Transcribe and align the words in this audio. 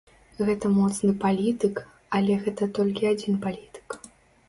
Гэта 0.47 0.71
моцны 0.77 1.11
палітык, 1.25 1.83
але 2.19 2.41
гэта 2.49 2.71
толькі 2.81 3.11
адзін 3.15 3.41
палітык. 3.49 3.87